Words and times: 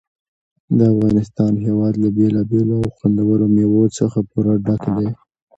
د 0.77 0.79
افغانستان 0.93 1.51
هېواد 1.65 1.93
له 2.03 2.09
بېلابېلو 2.17 2.75
او 2.81 2.87
خوندورو 2.97 3.45
مېوو 3.55 3.83
څخه 3.97 4.19
پوره 4.29 4.53
ډک 4.65 4.83
دی. 4.95 5.09